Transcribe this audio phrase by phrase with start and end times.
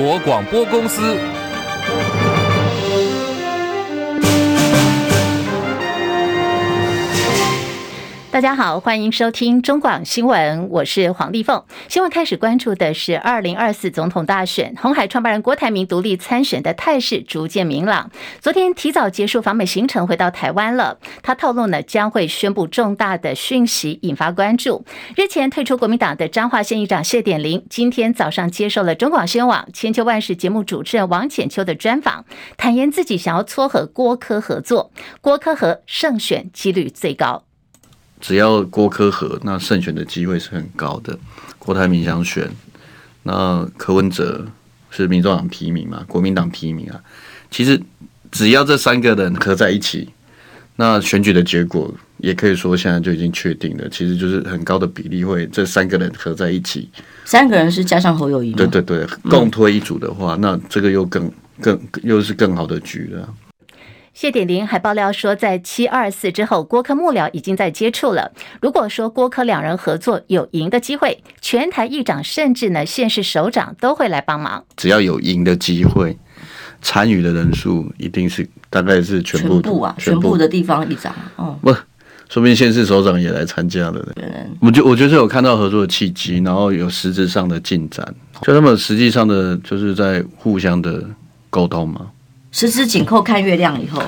[0.00, 1.37] 国广播公司。
[8.38, 11.64] 大家好，欢迎收听中广新闻，我是黄丽凤。
[11.88, 18.12] 新闻开始关注的是二零二四总统大选，红海创办人郭台铭独立参选的态势逐渐明朗。
[18.38, 21.00] 昨天提早结束访美行程，回到台湾了。
[21.20, 24.84] 他透露呢，将会宣布重大的讯息，引发关注。
[25.16, 32.24] 日前退出国民党的彰化县议长谢点玲，今天早上接受了中广新闻网《千秋万世》节目主持人王浅秋的专访，
[32.56, 37.47] 坦言自己想要撮合郭柯合作，郭柯和胜选几率最高。
[38.20, 41.18] 只要郭科和，那胜选的机会是很高的。
[41.58, 42.50] 郭台铭想选，
[43.22, 44.46] 那柯文哲
[44.90, 47.00] 是民众党提名嘛，国民党提名啊。
[47.50, 47.80] 其实
[48.30, 50.08] 只要这三个人合在一起，
[50.76, 53.88] 那选举的结果也可以说现在就已经确定了。
[53.90, 56.88] 其实就是很高的比例会这三个人合在一起，
[57.24, 63.34] 三个人是加上侯友谊，对对对，共推一组的话，嗯、那这个又更更又是更好的局了。
[64.20, 68.32] 谢点玲还爆料说，在七二四之后，郭科幕僚已经在接触了。
[68.60, 74.64] 如果说郭科两人合作有赢的机会，全台议长甚至呢县市首长都会来帮忙。
[74.76, 76.18] 只要有赢的机会，
[76.82, 81.14] 参与的人数一定是大概是全部，全部啊，全部的地方议长。
[81.36, 81.70] 哦，不，
[82.28, 84.04] 说不定县市首长也来参加了。
[84.60, 88.04] 我觉我觉得有看到合作的契机，然后有实质上的进展，
[88.42, 91.04] 就他们实际上的就是在互相的
[91.50, 92.00] 沟通嘛。
[92.58, 94.02] 十指紧扣看月亮以后，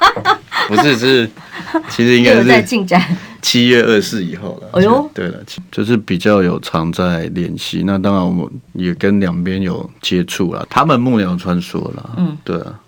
[0.68, 1.30] 不是是，
[1.90, 2.98] 其实应该是在进展。
[3.42, 4.68] 七月二四以后了。
[4.72, 5.38] 哎呦，对了，
[5.70, 7.82] 就是比较有常在联系。
[7.84, 12.10] 那当然我们也跟两边有接触了，他们幕僚传说了。
[12.16, 12.80] 嗯，对啊。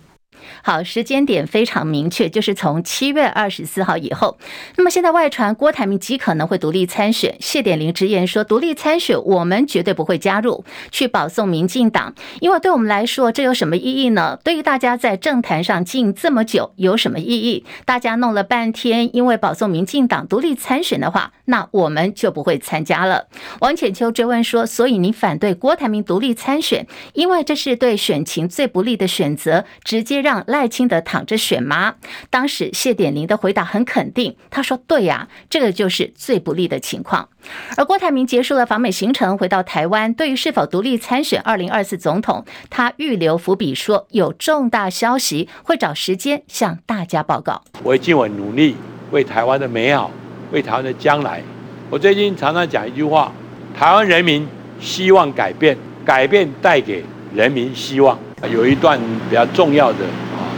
[0.66, 4.36] 好，时间点非常明确，就是从七月二十四号以后。
[4.74, 14.40] 那么现在外传郭台铭极可能会独立参选，谢点玲直言说，独立参选我们绝对不会加入，去保送民进党，因为对我们来说这有什么意义呢？
[14.42, 17.64] 对于大家在政坛上进这么久有什么意义？
[17.84, 23.28] 大家弄了半天，因为保送民进党独立参选的话，那我们就不会参加了。
[23.60, 30.42] 王浅秋追问说，所以你反对郭台铭独立参选，因为这是对选情最不利的选择，直接让。
[30.68, 31.96] 清德躺着选吗？
[32.30, 37.28] 当时谢点玲的回答很肯定，他说：“对呀，这个就是最不利的情况。”
[37.76, 48.76] 而郭台铭结束了访美行程，回到台湾，对于是否独立参选二零二四总统，他预留伏笔说：“有重大消息会找时间向大家报告。”我会尽我努力，
[49.10, 50.10] 为台湾的美好，
[50.52, 51.42] 为台湾的将来。
[51.88, 53.32] 我最近常常讲一句话：
[53.76, 54.46] 台湾人民
[54.80, 57.04] 希望改变，改变带给
[57.36, 58.18] 人民希望。
[58.50, 58.98] 有一段
[59.28, 59.98] 比较重要的
[60.34, 60.48] 啊。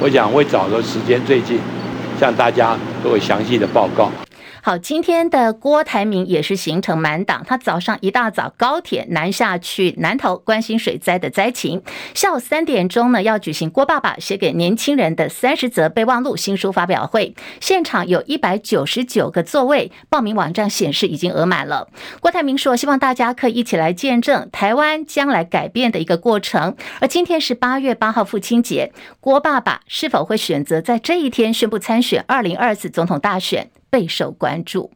[0.00, 1.60] 我想会找个时间最近，
[2.18, 4.10] 向大家做详细的报告。
[4.62, 7.42] 好，今天的郭台铭也是行程满档。
[7.46, 11.82] 他早上一大早高铁南下去南投关心水灾的灾情，
[12.14, 21.88] 下午三点钟呢要举行郭爸爸写给年轻人的三十则备忘录新书发表会，现场有一百九十九个座位，报名网站显示已经额满了。
[22.20, 26.76] 郭台铭说，希望大家可以一起来见证台湾将来改变的一个过程。
[27.00, 33.70] 而今天是八月八号父亲节，郭爸爸是否会选择在这一天宣布参选二零二四总统大选？
[33.90, 34.90] 备受关注。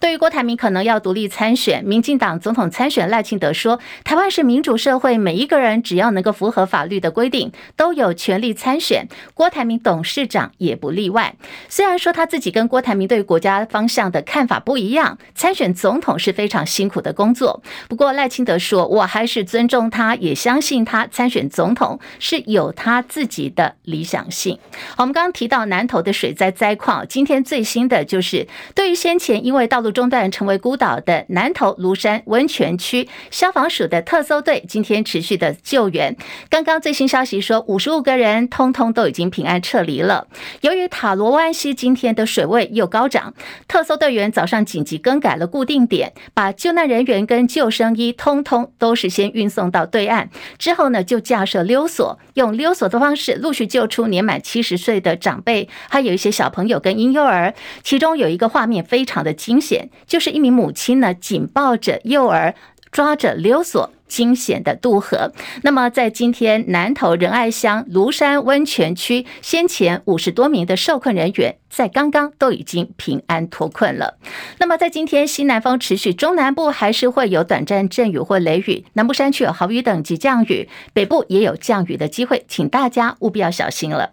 [0.00, 9.06] 对于郭台铭可能要独立参选，民进党总统参选赖清德说：“台湾是民主社会，每一个人只要能够符合法律的规定，都有权利参选。
[9.34, 11.34] 郭台铭董事长也不例外。
[11.68, 17.62] 虽然说他自己跟郭台铭对国家方向的看法不一样，参选总统是非常辛苦的工作。
[17.88, 24.58] 不过赖清德说，我还是尊重他，也相信他参选总统是有他自己的理想性。
[24.98, 36.16] 我们刚刚提到南投的水灾灾况，今天最新的就是对于先前因因为道路中断成为孤岛的南投庐山温泉区消防署的特搜队今天持续的救援。
[36.50, 40.26] 刚刚最新消息说，五十五个人通通都已经平安撤离了。
[40.62, 43.32] 由于塔罗湾溪今天的水位又高涨，
[43.68, 57.54] 特搜队员早上紧急更改了固定点，把救难人员跟救生衣通通都是先运送到对岸，之后呢就架设溜索，用溜索的方式陆续救出年满七十岁的长辈，还有一些小朋友跟婴幼儿。
[57.84, 59.90] 其中有一个画面非常的惊险。
[60.06, 62.54] 就是一名母亲呢，紧抱着幼儿，
[62.90, 65.32] 抓着溜索，惊险的渡河。
[65.62, 74.16] 那么，在今天南投仁爱乡芦山温泉区，先前五十多名的受困人员，在刚刚都已经平安脱困了。
[74.58, 84.12] 那么，在今天西南方持续，中南部还是会有短暂阵雨或雷雨，南部山区有豪雨等级降雨，北部也有降雨的机会，请大家务必要小心了。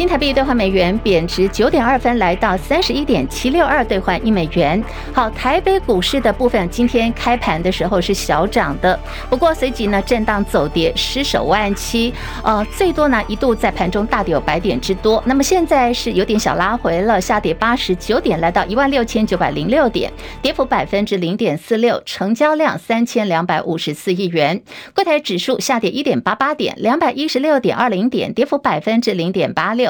[0.00, 4.82] 新台币兑换美元贬值九点二分，来到三十一点七六二兑换一美元。
[5.12, 8.98] 好，台北股市的部分今天开盘的时候是小涨的，
[9.28, 15.22] 不过随即呢震荡走跌，失守万七，呃，最多呢一度在盘中大跌有百点之多。
[15.26, 20.10] 那么现在是有点小拉回了，下跌八十九点，来到一万六千九百零六点，
[20.40, 24.62] 跌幅百分之零点四六，成交量三千两百五十四亿元。
[24.94, 29.89] 柜台指数下跌一点八八点，两百一十六点二零点，跌幅百分之零点八六。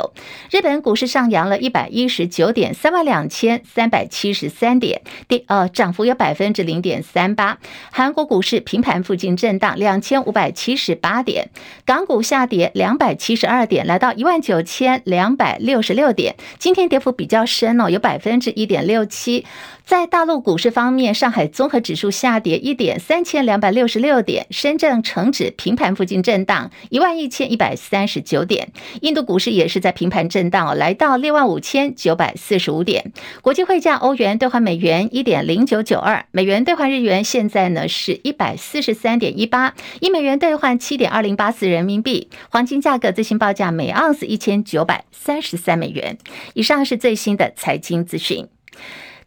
[0.50, 7.58] 日本股市上扬了一百一十九点，三万两千三百七十三点，跌呃涨幅有百分之零点三八。
[7.90, 11.50] 韩国股市平盘附近震荡，两千五百七十八点。
[11.84, 16.36] 港股下跌两百七十二点，来到一万九千两百六十六点。
[16.58, 19.44] 今天跌幅比较深哦，有百分之一点六七。
[19.84, 28.70] 在大陆股市方面，上海综合指数下跌一点，三千两百六十六点；深圳成指平盘附近震荡，一万一千一百三十九点。
[29.00, 33.12] 印度股市也是在平盘震荡，来到六万五千九百四十五点。
[33.42, 42.28] 国际汇价，欧元兑换美元一点零九九二，美元兑换日元现在呢是一百四十三点一八，一美元兑换七点二零八四人民币。
[42.50, 46.18] 黄金价格最新报价每盎司一千九百三十三美元。
[46.54, 48.48] 以上是最新的财经资讯。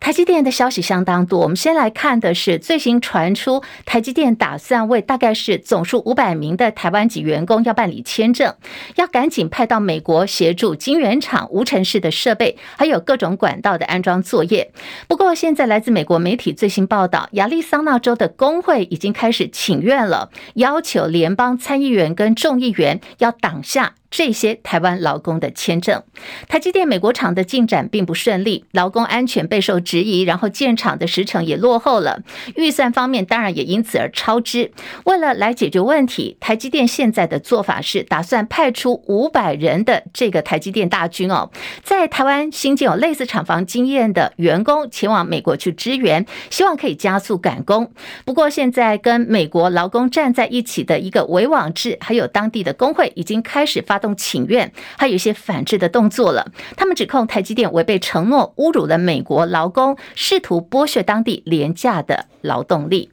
[0.03, 8.53] 台积电的消息相当多，我们先来看的是最新传出，台积电打算为大概是总数五百名的台湾籍员工要办理签证，
[8.95, 14.73] 要赶紧派到美国协助晶圆厂无尘室的设备，还有各种管道的安装作业。
[15.07, 23.93] 不过，现在来自美国媒体最新报道，亚利桑那州的工会已经开始请愿了，要求联邦参议员跟众议员要挡下。
[24.13, 26.03] 这些台湾劳工的签证，
[26.47, 32.21] 台积电美国厂的进展并不顺利，劳工安全备受质疑，然后建厂的时程也落后了，
[32.55, 34.71] 预算方面当然也因此而超支。
[35.05, 41.49] 为了来解决问题，台积电现在的做法是打算派出五百人的这个台积电大军哦，
[41.81, 47.91] 在台湾新建有类似厂房经验的员工前往美国去支援，希望可以加速赶工。
[48.25, 54.02] 不过现在跟美国劳工站在一起的一个维网志，还有当地的工会已经开始发。
[54.03, 56.51] 动请愿，还有一些反制的动作了。
[56.75, 63.09] 他们指控台积电违背承诺，侮辱了美国劳工，试图剥削当地廉价的劳动力。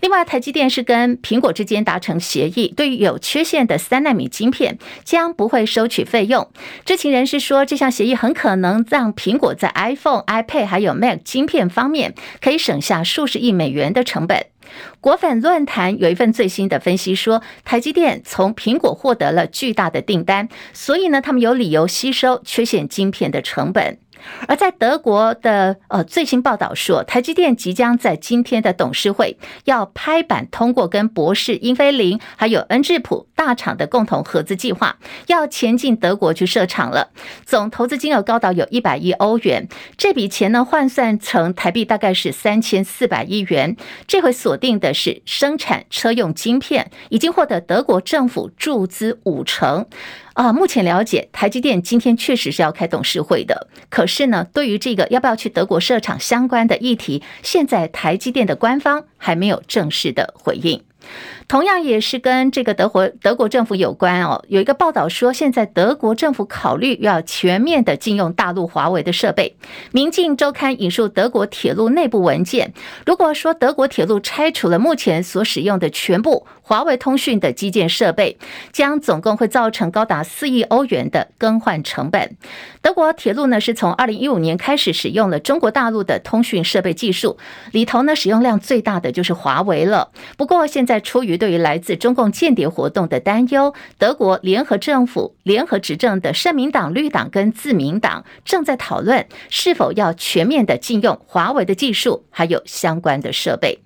[0.00, 6.50] 另外，台积电是跟苹果之间达成协议，对于有缺陷的三纳米晶片，将不会收取费用。
[6.84, 14.46] 知情人士说，这项协议很可能让苹果在 iPhone、iPad 还有 Mac 晶片方面可以省下数十亿美元的成本。
[15.00, 23.98] 果粉论坛有一份最新的分析说，台积电从苹果获得了巨大的订单，所以呢，他们有理由吸收缺陷晶片的成本。
[24.46, 34.98] 而在德国的呃最新报道说，台积电即将在今天的董事会要拍板通过跟博士、英飞凌还有恩智浦大厂的共同合资计划，
[35.28, 37.08] 要前进德国去设厂了。
[37.46, 39.66] 总投资金额高达有一百亿欧元，
[39.96, 43.78] 这笔钱呢换算成台币大概是三千四百亿元。
[44.06, 49.86] 这回锁定的是生产车用晶片，已经获得德国政府注资五成。
[50.34, 53.68] 啊，目前了解，台积电今天确实是要开董事会的。
[53.88, 60.82] 可是呢，对于这个要不要去德国设厂相关的议题，现在台积电的官方还没有正式的回应。
[61.48, 69.56] 同样也是跟这个德国德国政府有关哦，有一个报道说，现在德国政府考虑要全面的禁用大陆华为的设备。
[69.92, 72.72] 《明镜周刊》引述德国铁路内部文件，
[73.04, 78.38] 如果说德国铁路拆除了目前所使用的全部华为通讯的基建设备，
[78.72, 82.36] 将总共会造成高达四亿欧元的更换成本。
[82.80, 87.36] 德国铁路呢是从二零一五年开始使用了中国大陆的通讯设备技术，
[87.72, 90.10] 里头呢使用量最大的就是华为了。
[90.36, 103.78] 不过现在在出于对于来自中共间谍活动的担忧，德国联合政府联合执政的社民党、绿党跟自民党正在讨论是否要全面的禁用华为的技术，还有相关的设备。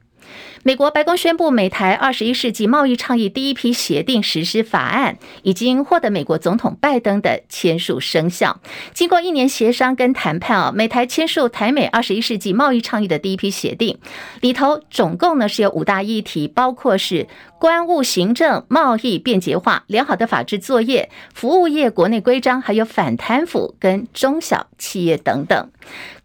[0.66, 8.58] 美国白宫宣布，美台二十一世纪贸易倡议第一批协定实施法案已经获得美国总统拜登的签署生效。
[8.94, 13.98] 经过一年协商跟谈判啊，美台签署台美二十一世纪贸易倡议的第一批协定，
[14.40, 17.28] 里头总共呢是有五大议题，包括是。
[17.64, 25.70] 关务行政、贸易便捷化、良好的法制作业、服务业国内规章，还有反贪腐跟中小企业等等。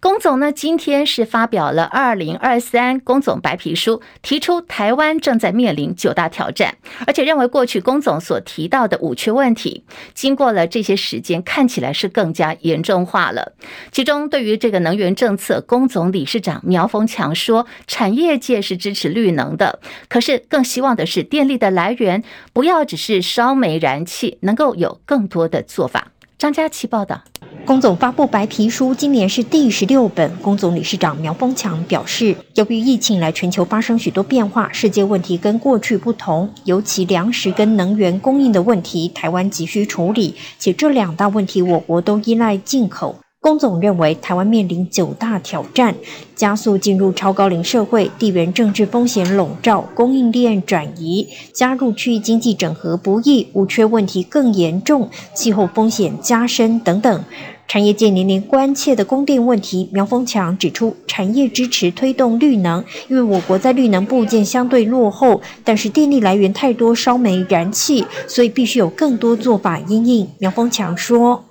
[0.01, 13.53] 工总呢，今天是发表了二零二三工总白皮书，提出台湾正在面临九大挑战，而且认为过去工总所提到的五缺问题，经过了这些时间，看起来是更加严重化了。
[13.91, 21.25] 其中，对于这个能源政策，工总理事长苗丰强说，产业界是支持绿能的，可是更希望的是。
[21.29, 26.11] 电力的来源不要只是烧煤燃气，能够有更多的做法。
[26.37, 27.21] 张佳琪报道。
[27.65, 30.35] 工总发布白皮书，今年是第十六本。
[30.37, 43.19] 工总理事长苗丰强表示，由于疫情来全球发生许多变化，世界问题跟过去不同，尤其粮食跟能源供应的问题，台湾急需处理，且这两大问题我国都依赖进口。
[43.41, 45.95] 龚总认为，台湾面临九大挑战：
[46.35, 57.23] 加速进入超高龄社会、地缘政治风险笼罩、供应链转移、加入区域经济整合不易、无缺问题更严重、气候风险加深等等。
[57.65, 70.27] 产业界年年关切的供电问题，苗丰强指出，产业支持推动绿能，因为我国在绿能部件相对落后，但是电力来源太多烧煤燃气，所以必须有更多做法因应。
[70.39, 71.45] 苗丰强说。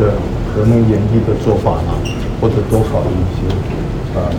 [0.00, 0.14] 的
[0.48, 1.92] 核能演绎的做法呢，
[2.40, 3.54] 或者多考虑一些
[4.14, 4.32] 呃，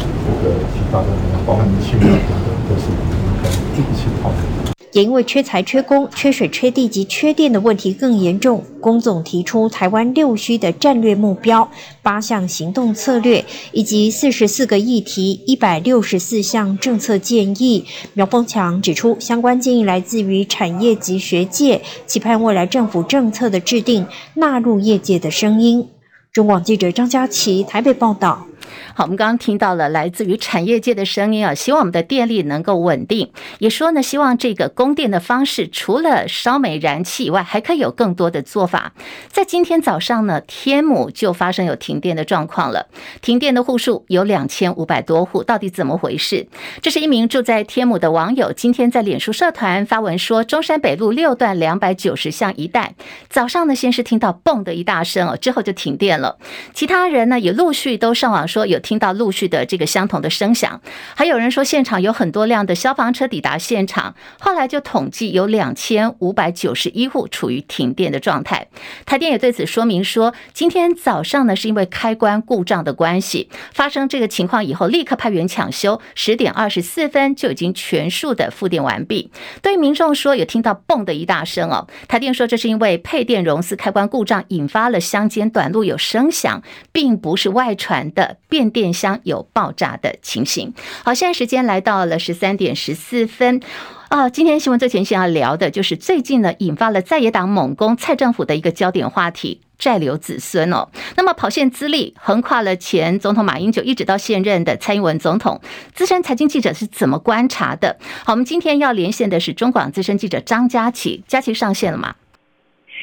[0.00, 1.06] 这个其他的
[1.46, 4.79] 保密性啊等等，都是我们应该一起讨论。
[4.92, 11.70] 也因为缺材、缺工、缺水、缺地及缺电的问题更严重，工总提出台湾六需的战略目标、
[12.02, 17.84] 八项行动策略以及四十四个议题、一百六十四项政策建议。
[18.14, 25.86] 苗丰强指出，相关建议来自于产业及学界，期盼未来政府政策的制定纳入业界的声音。
[26.32, 28.46] 中广记者张佳琪台北报道。
[28.94, 38.92] 好，我们刚刚听到了来自于产业界的声音啊，希望我们的电力能够稳定，也说呢，希望这个供电的方式除了烧煤燃气以外，还可以有更多的做法。
[39.28, 42.86] 在今天早上呢，天母就发生有停电的状况了，
[43.20, 46.46] 停电的户数有两千五百多户，到底怎么回事？
[46.80, 52.94] 这是一名住在天母的网友，今天在脸书社团发文说，中山北路六段两百九十巷一带，
[53.28, 56.38] 早上呢先是听到嘣的一大声哦，之后就停电了，
[56.72, 58.59] 其他人呢也陆续都上网说。
[58.66, 60.80] 有听到陆续的这个相同的声响，
[61.14, 68.68] 还有人说现场有很多辆的消防车抵达现场，后来就统计有两千五百九十一户处于停电的状态。
[69.06, 79.30] 台电也对此说明说，今天早上呢是因为开关故障的关系，发生这个情况以后，立刻派员抢修，十点二十四分就已经全数的复电完毕。
[79.62, 86.62] 对于民众说有听到嘣的一大声哦，台电说这是因为配电容丝开关故障引发了相间短路有声响，
[86.92, 90.74] 并不是外传的变电箱有爆炸的情形。
[91.02, 93.60] 好，现在时间来到了十三点十四分
[94.08, 94.28] 啊。
[94.28, 100.88] 今天新闻最前线要聊的就是最近呢，引发了在野党猛攻蔡政府的一个焦点话题——债留子孙哦。
[101.16, 105.60] 那么跑线资历横跨了前总统马英九，一直到现任的蔡英文总统。
[105.94, 107.96] 资深财经记者是怎么观察的？
[108.24, 112.16] 好，我们今天要连线的是中广资深记者张佳琪，佳琪上线了吗？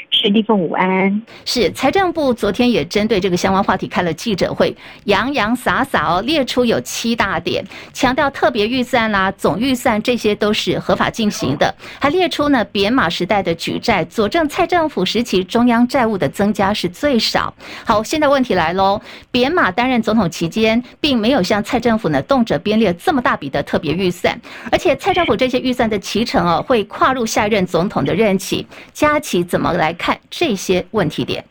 [0.10, 7.63] 是立凤午安，是财政部昨天也针对这个相关话题开了记者会，洋洋洒洒哦，列出有七大点，
[7.94, 17.54] 强调特别预算啦、总预算这些都是合法进行的，还列出呢扁马时代的举债，佐证蔡政府时期中央债务的增加是最少。
[17.86, 19.00] 好，现在问题来喽，
[19.30, 24.39] 扁马担任总统期间，并没有像蔡政府呢动辄编列这么大笔的特别预算，
[24.72, 31.46] 而且蔡政府这些预算的期程哦，会跨入下任总统的任期，加起怎么来来看这些问题点，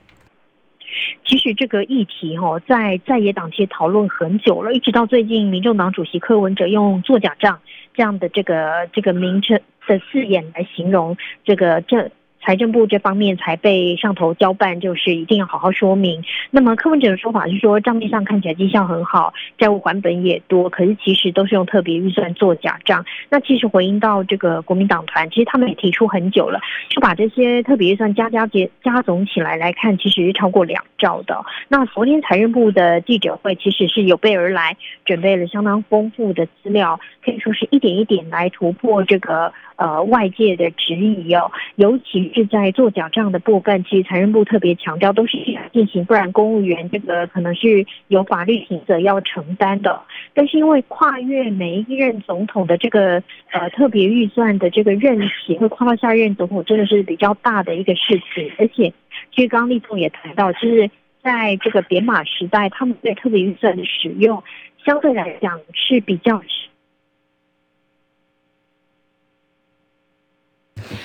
[1.24, 7.60] 其实这个议题哈，在在野党其实讨论很久了，一直到最近，民众党主席柯文哲用“作假账”
[7.96, 11.16] 这样的这个这个名称的字眼来形容
[11.46, 12.10] 这个这。
[12.46, 16.22] 财政部这方面才被上头交办，就是一定要好好说明。
[16.52, 23.04] 那么柯文哲的说法是说，账面上看起来绩效很好，债务还本也多，可是其实都是用特别预算做假账。
[23.30, 31.44] 那其实回应到这个国民党团，其实他们也提出很久了，就把这些特别预算加加结加总起来来看，其实是超过两兆的。
[31.66, 39.52] 那昨天财政部的记者会其实是有备而来，准备了相当丰富的资料，可以说是一点一点来突破这个。
[39.76, 45.36] 呃，外界的质疑哦，尤其是在做假账的部分，其实财政部特别强调，都是
[45.72, 50.00] 进行，不然公务员这个可能是有法律刑责要承担的。
[50.32, 58.50] 但是因为跨越每一任总统的这个呃特别预算的这个任期，会跨到下一任总统，真的是比较大的一个事情。
[58.58, 58.92] 而且，
[59.34, 60.90] 其实刚立总也谈到，就是
[61.22, 64.42] 在这个编码时代，他们对特别预算的使用，
[64.86, 66.42] 相对来讲是比较。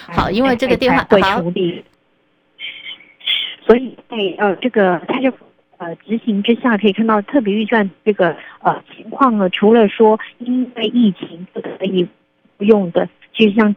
[0.08, 1.84] 好，因为这个电话会处理，
[3.66, 5.32] 所以在呃这个他就
[5.78, 12.08] 呃执行之下，可以看到特别预算这个呃情况呢，除了说因为疫情不可以
[12.58, 13.76] 不用的，其实像。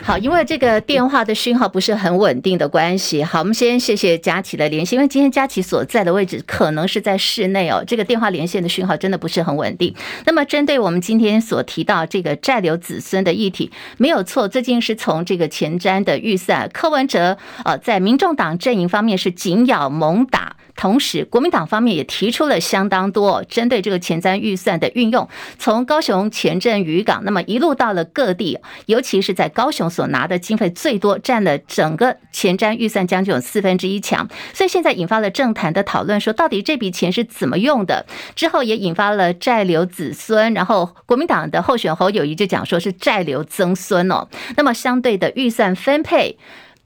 [0.00, 9.94] 好，因为这个电话的讯号不是很稳定的关系，好，我们先谢谢佳琪的连线，因为今天佳琪所在的位置可能是在室内哦，这个电话连线的讯号真的不是很稳定。
[10.26, 20.51] 那么，针对我们今天所提到这个债留子孙的议题，没有错，最近是从这个前瞻的预算，柯文哲呃在民众党阵营方面是紧咬猛打。
[20.82, 34.28] 同时，国民党方面也提出了相当多针对这个前瞻预算的运用，从高雄前镇渔港，那么一路到了各地，尤其是在高雄所拿的经费最多，占了整个前瞻预算将近有四分之一强。
[34.52, 38.04] 所以现在引发了政坛的讨论，说到底这笔钱是怎么用的？
[38.34, 44.26] 之后也引发了债留子孙，然后国民党的候选侯友谊就讲说是债留曾孙哦。
[44.56, 46.36] 那么相对的预算分配。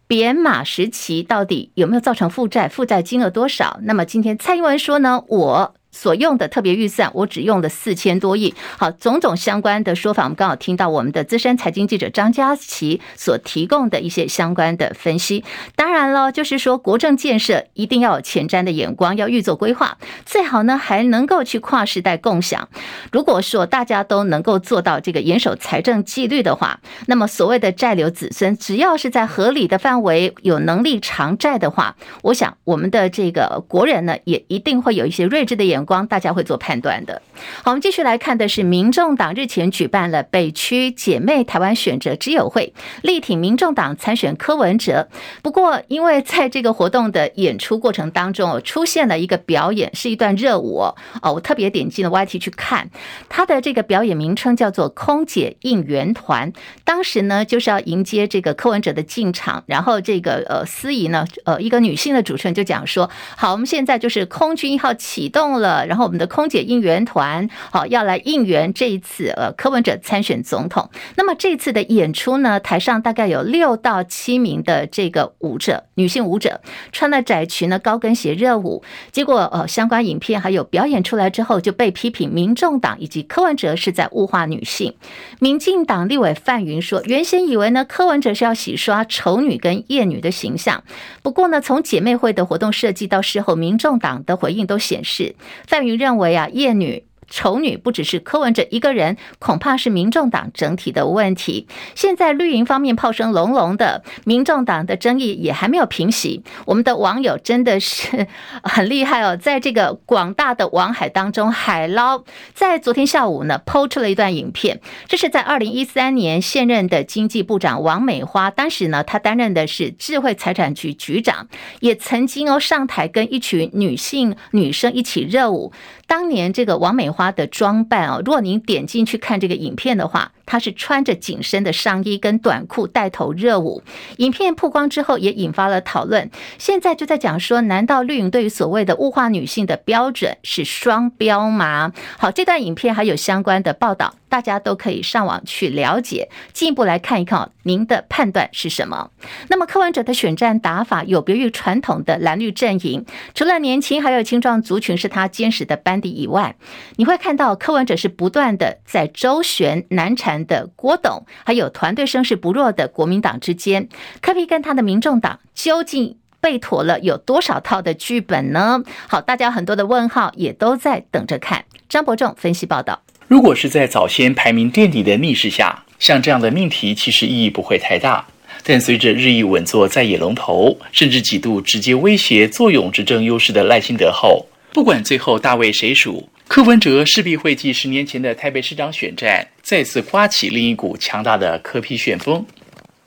[0.06, 2.68] 扁马时期到底有没有造成负债？
[2.68, 3.78] 负债金额多少？
[3.82, 5.24] 那么今天蔡英文说呢？
[5.28, 5.74] 我。
[5.96, 8.54] 所用的特别预算，我只用了四千多亿。
[8.76, 15.42] 好，种种相关的说法，我们刚好听到我们的资深财经记者张佳琪所提供的一些相关的分析。
[15.74, 22.68] 当然了，就是说国政建设一定要有前瞻的眼光，要预做规划，最好呢还能够去跨时代共享。
[23.10, 36.06] 如果说大家都能够做到这个严守财政纪律的话，那么所谓的债留子孙，只要是在合理的范围，有能力偿债的话，我想我们的这个国人呢，也一定会有一些睿智的眼光。
[36.06, 37.22] 大家会做判断的。
[37.62, 45.08] 好，我们继续来看的是，民众党日前举办了北区姐妹台湾选择之友会，力挺民众党参选柯文哲。
[45.42, 50.94] 不过，因为在这个活动的演出过程当中，出现了一个表演，是一段热舞哦。
[51.32, 52.90] 我特别点进了 YT 去看，
[53.28, 56.52] 他的这个表演名称叫做“空姐应援团”。
[56.84, 70.88] 当时呢，就是要迎接这个柯文哲的进场，然后这个呃司仪呢，呃一个女性的主持人就讲说：“好，我们现在就是空军一号启动了。”呃然后我们的空姐应援团，好要来应援这一次呃柯文哲参选总统。
[71.16, 76.60] 那么这次的演出呢，台上大概有六到七名的这个舞者，女性舞者
[76.92, 78.82] 穿了窄裙呢，高跟鞋热舞。
[79.10, 84.94] 结果呃相关影片还有表演出来之后，就被批评民众党以及柯文哲是在物化女性。
[85.40, 90.84] 民进党立委范云说，原先以为呢柯文哲是要洗刷丑女跟艳女的形象，
[91.22, 95.34] 不过呢从姐妹会的活动设计到事后民众党的回应都显示。
[95.66, 97.04] 范云认为啊，叶女。
[97.28, 101.66] 丑女不只是柯文哲一个人，恐怕是民众党整体的问题。
[101.94, 106.42] 现在绿营方面炮声隆隆的，民众党的争议也还没有平息。
[106.66, 108.26] 我们的网友真的是
[108.62, 112.24] 很厉害哦，在这个广大的网海当中海捞。
[112.54, 121.48] 在昨天下午呢抛出了一段影片，这是在二零一三年现任的经济部长王美花，当时呢，她担任的是智慧财产局局长，
[121.80, 125.72] 也曾经哦上台跟一群女性女生一起热舞。
[126.06, 133.82] 当年这个王美花的装扮哦，如果您点进去看这个影片的话，她是穿着紧身的上衣跟短裤带头热舞。
[134.18, 136.30] 影片曝光之后，也引发了讨论。
[136.58, 141.92] 现在就在讲说，难道绿影对于所谓的物化女性的标准是双标吗？
[142.18, 144.14] 好，这段影片还有相关的报道。
[144.36, 149.10] 大家都可以上网去了解，进一步来看一看，您的判断是什么？
[149.48, 156.54] 那么柯文哲的选战打法有别于传统的蓝绿阵营，除了年轻还有青壮族群是他坚实的班底以外，
[156.96, 163.88] 你会看到柯文哲是不断的在周旋难缠的郭董，还有团队声势不弱的国民党之间，
[164.20, 168.82] 柯 P 跟他的民众党究竟背妥了有多少套的剧本呢？
[169.08, 171.64] 好，大家很多的问号也都在等着看。
[171.88, 173.00] 张伯仲分析报道。
[173.28, 178.24] 如果是在早先排名垫底的逆势下，像这样的命题其实意义不会太大。
[178.62, 192.44] 但随着日益稳坐在野龙头，甚至几度直接威胁坐拥执政优势的赖清德后，不管最后大位谁属，柯文哲势必会继十年前的台北市长选战，再次刮起另一股强大的柯批旋风。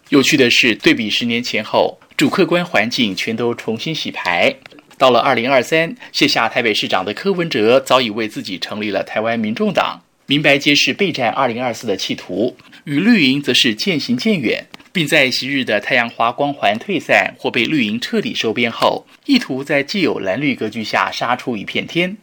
[0.10, 4.54] 有趣的是，对比十年前后，主客观环境全都重新洗牌。
[4.98, 10.02] 到了二零二三，卸下台北市长的柯文哲，早已为自己成立了台湾民众党。
[10.30, 22.16] 明白揭示备战二零二四的企图，与绿营则是渐行渐远，并在昔日的太阳花光环退散或被绿营彻底收编后，意图在既有蓝绿格局下杀出一片天。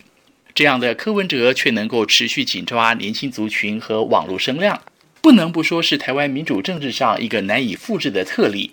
[0.55, 4.81] 这样的柯文哲却能够持续紧抓年轻族群和网络声量，
[5.21, 8.71] 不能不说是台湾民主政治上一个难以复制的特例。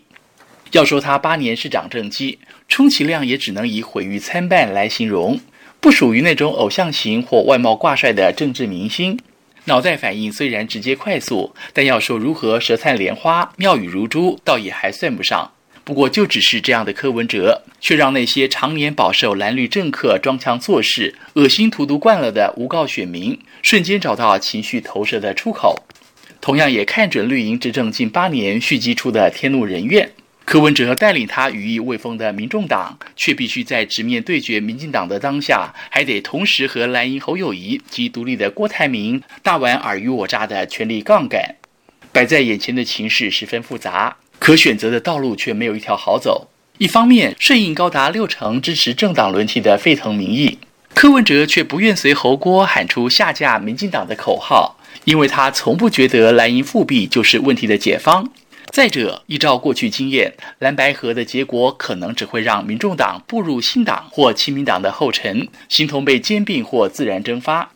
[0.73, 5.39] 要说他八年市长政绩，充其量也只能以毁誉参半来形容。
[5.83, 9.19] 不属于那种偶像型或外貌挂帅的政治明星，
[9.65, 15.51] 脑袋反应虽然直接快速，但要说如何舌灿莲花、妙语如珠，倒也还算不上。
[15.83, 25.83] 不过就只是这样的柯文哲，却让那些常年饱受蓝绿政客装腔作势、恶心荼毒惯了的无告选民，瞬间找到情绪投射的出口。
[26.39, 30.09] 同样也看准绿营执政近八年蓄积出的天怒人怨。
[30.45, 41.56] 柯文哲带领他羽翼未丰的民众党，却必须在直面对决民进党的当下，还得同时和蓝营侯友谊及独立的郭台铭大玩尔虞我诈的权力杠杆。
[42.12, 46.49] 摆在眼前的情势十分复杂，可选择的道路却没有一条好走。
[46.77, 50.60] 一方面，顺应高达六成支持政党轮替的沸腾民意，
[50.93, 58.29] 柯文哲却不愿随侯郭喊出下架民进党的口号，因为他从不觉得蓝营复辟就是问题的解方。
[58.71, 67.69] 再者，依照过去经验，蓝白合的结果可能只会让民众党步入新党或亲民党的后尘，形同被兼并或自然蒸发。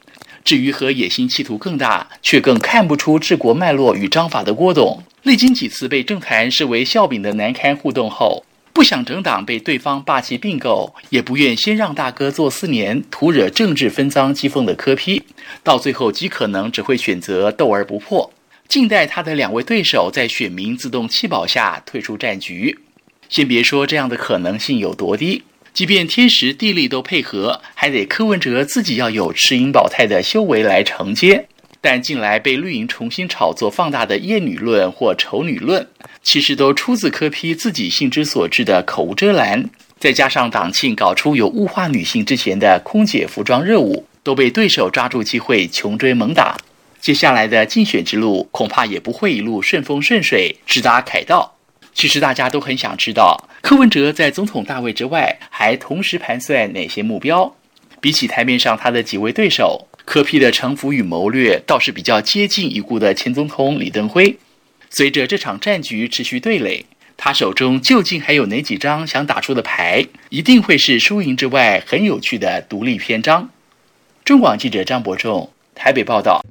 [0.43, 15.23] 至于和野心企图更大却更看不出治国脉络与章法的郭董，历经几次被政坛视为笑柄的难堪互动后，不想整党被对方霸气并购，也不愿先让大哥做四年，徒惹政治分赃讥讽的柯 P，
[15.63, 18.31] 到最后极可能只会选择斗而不破。
[18.67, 22.77] 静待他的两位对手在选民自动弃保下退出战局。
[23.29, 31.47] 先别说这样的可能性有多低，即便天时地利都配合，还得柯文哲自己要有持盈保泰的修为来承接。
[31.79, 35.87] 但近来被绿营重新炒作放大的厌女论或丑女论，
[36.23, 39.69] 其实都出自柯批自己性之所至的口无遮拦。
[39.99, 46.57] 再加上党庆搞出有物化女性之嫌的空姐服装热舞，都被对手抓住机会穷追猛打。
[47.07, 51.55] 接下来的竞选之路恐怕也不会一路顺风顺水，直达凯道。
[51.93, 57.55] 其实大家都很想知道，柯文哲在总统大位之外，还同时盘算哪些目标？
[58.01, 64.37] 比起台面上他的几位对手，柯 P 的城府与谋略倒是比较接近已故的前总统李登辉。
[64.89, 70.05] 随着这场战局持续对垒，他手中究竟还有哪几张想打出的牌？
[70.27, 73.49] 一定会是输赢之外很有趣的独立篇章。
[74.25, 75.49] 中广记者张伯仲。
[75.77, 76.41] 台北报道，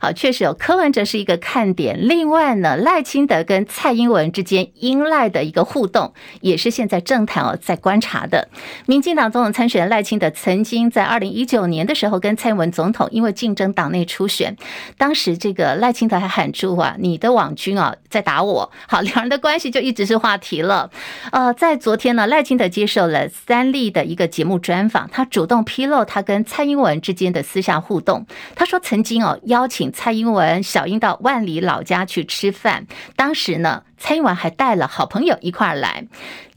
[0.00, 1.96] 好，确实有柯文哲是一个看点。
[2.08, 8.48] 另外呢，赖清德跟蔡英文之间英赖的一个互动，也是现在政坛哦在观察的。
[8.86, 14.56] 民进党总统参选人赖清德曾经在二零一九年的时候跟蔡英文总统因为竞争党内初选，
[14.98, 18.70] 当时这个赖清德还喊出啊，你的网军啊在打我。
[18.88, 20.90] 好，两人的关系就一直是话题了。
[21.30, 28.71] 呃，在昨天呢，赖清德接受了三立的一个节目专访，他主动披露他跟蔡英文之间的私下互动，他说。
[28.72, 36.06] 说曾经哦邀请蔡英文、小英到万里老家去吃饭，当时呢，蔡英文还带了好朋友一块儿来。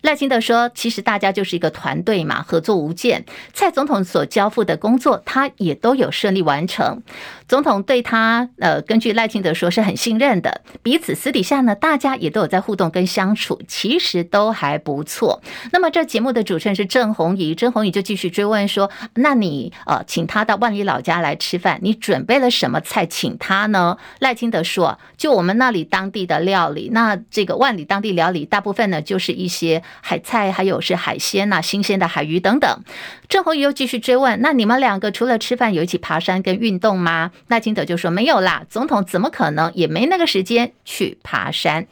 [0.01, 3.25] 赖清德说：“其实大家就是一个团队嘛，合作无间。
[3.53, 7.01] 蔡总统所交付的工作，他也都有顺利完成。
[7.47, 15.41] 总统对他，呃，根据赖清德说是很信任的，彼此私底下呢，大家也都有在互动跟相处，其实都还不错。
[15.71, 23.97] 那么这节目的主持人是郑红怡，郑红怡就继续追问说：那你呃，请他到万里老家来吃饭，你准备了什么菜请他呢？
[24.19, 32.83] 赖清德说：就我们那里当地的料理，那这个万里当地料理大部分呢，就是一些。”海菜还有是海鲜呐、新鲜的海鱼等等。
[33.27, 41.87] 郑弘仪又继续追问：“那你们两个除了吃饭，有一起爬山跟运动吗？”赖清德就说：“没有啦，总统怎么可能也没那个时间去爬山。”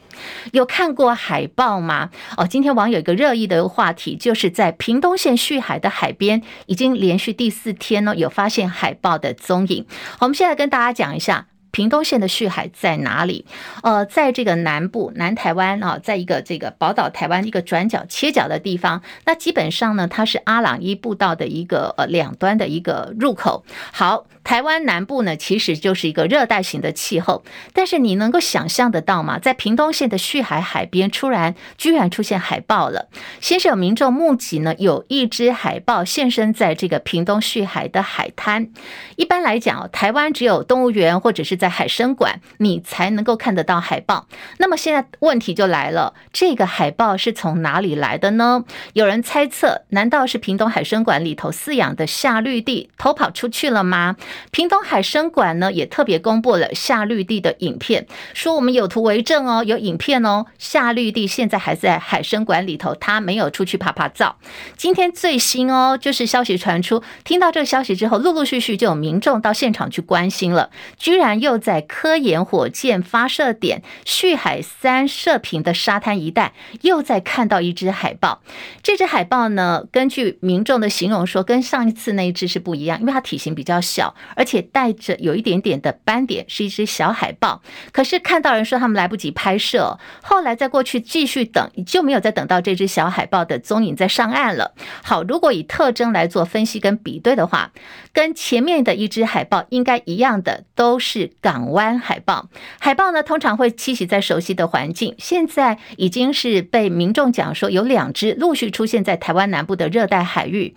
[0.53, 2.11] 有看过海豹吗？
[2.37, 9.87] 哦，今天网友一个热议的话题，就是在屏东县旭海的海边，已经连续第四天呢，有发现海豹的踪影。
[10.19, 11.47] 我们现在跟大家讲一下。
[11.75, 13.47] 屏东县的旭海在哪里？
[13.81, 19.01] 呃，在这个南部南台湾啊，在一个这个宝岛台湾一个转角切角的地方。
[19.25, 23.65] 那基本上呢，它是阿朗伊步道的一个呃两端的一个入口。
[23.91, 27.43] 好，台湾南部呢，其实就是一个热带型的气候。
[27.73, 29.39] 但是你能够想象得到吗？
[29.39, 33.07] 在屏东县的旭海海边，突然居然出现海豹了。
[33.39, 38.69] 先是有民众目击呢，有一只海豹现身在这个屏东旭海的海滩。
[39.15, 44.27] 一般来讲，台湾只有动物园或者是在海生馆，你才能够看得到海豹。
[44.57, 48.63] 那么现在问题就来了，这个海豹是从哪里来的呢？
[48.93, 54.15] 有人猜测，难道是屏东海生馆里头饲养的夏绿蒂偷跑出去了吗？
[54.51, 60.45] 屏东海生馆呢，也特别公布了夏绿蒂的影片，说我们有图为证哦，有影片哦。
[60.59, 64.35] 夏绿蒂现在还在海生馆里头，他没有出去趴趴走。
[64.77, 71.63] 今天最新哦，就是消息传出，听到这个消息之后，陆陆续续就有民众到现场去关心了，居然又。
[71.63, 78.41] 在科研火箭发射点旭海三射频的沙滩一带，又再看到一只海豹。
[78.81, 87.61] 这只海豹呢，根据民众的形容说，跟上一次那一只是不一样，因为它体型比较小，而且带着有一点点的斑点，是一只小海豹。
[87.91, 94.73] 可是看到人说他们来不及拍摄，后来再过去继续等，就没有再等到这只小海豹的踪影再上岸了。
[95.03, 97.71] 好，如果以特征来做分析跟比对的话，
[98.13, 102.49] 跟前面的一只海豹应该一样的，都是港湾海豹。
[102.79, 110.75] 海豹呢，通常会栖息在熟悉的环境，现在已经是被民众讲说有两只陆续出现在台湾南部的热带海域。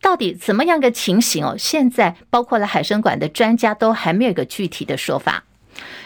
[0.00, 1.56] 到底怎么样个情形哦？
[1.58, 5.44] 现在包括了海生馆的专家都还没有一个具体的说法。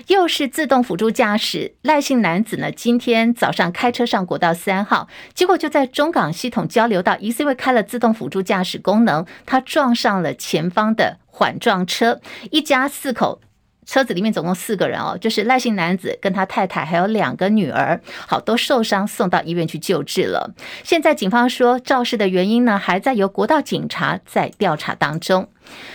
[0.09, 13.41] 又是自动辅助驾驶，赖姓男子呢，今天早上开车上国道三号，结果就在中港系统交流道，疑似因为开了自动辅助驾驶功能，他撞上了前方的缓撞车，一家四口。
[13.87, 20.53] 车子里面总共四个人哦，就是赖姓男子跟他太太还有两个女儿，好，都受伤送到医院去救治了。
[20.85, 25.49] 现在警方说肇事的原因呢，还在由国道警察在调查当中。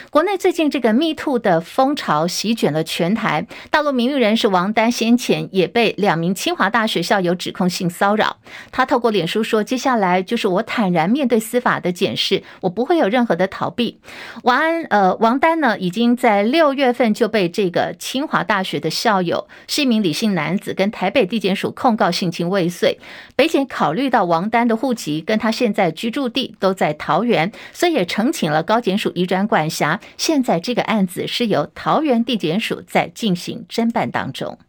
[0.10, 8.38] 国内最近这个 Me Too 的风潮席卷了全台，大陆名誉人士王丹先前也被两名清华大学校友指控性骚扰。
[8.72, 14.00] 他透过脸书说：“接下来就是我坦然面对司法的检视，我不会有任何的逃避。”
[14.44, 22.98] 王安呃，王丹呢，已经在六月份就被这个清华大学的校友是一名李姓男子跟台北地检署控告性侵未遂。
[23.36, 30.02] 北检考虑到王丹的户籍跟他现在居住地都在桃园，所以也呈请了高检署移转管管辖。
[30.18, 34.60] 现在这个案子是由桃园地检署在进行侦办当中。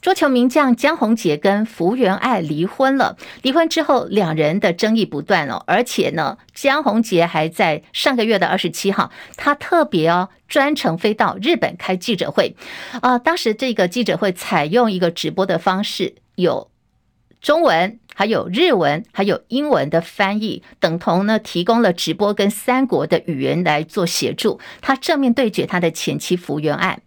[0.00, 12.56] 桌球名将江宏杰跟福原爱离婚了，离婚之后两人的争议不断哦，而且呢，江宏杰还在上个月的二十七号，他特别哦专程飞到日本开记者会，
[13.02, 16.70] 啊，当时这个记者会采用一个直播的方式，有
[17.40, 17.98] 中文。
[18.12, 24.60] 还有日文，还有英文的翻译，等同呢提供了直播跟三国的语言来做协助。
[24.82, 26.98] 他正面对决他的前妻福原爱。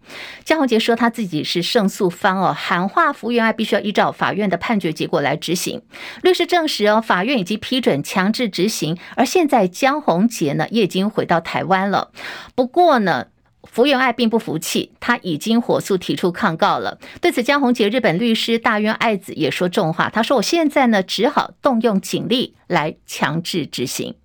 [0.43, 5.83] 江宏杰说他自己是胜诉方哦，喊话福原爱必须要依照法院的判决结果来执行。
[6.23, 12.09] 律师证实哦，法院已经批准强制执行，而现在江宏杰呢也已经回到台湾了。
[12.55, 13.27] 不过呢。
[13.63, 16.97] 福原爱并不服气，他已经火速提出抗告了。
[17.21, 24.15] 对此，江宏杰日本律师大渊爱子也说重话，他说：“我现在呢，只好动用警力来强制执行。”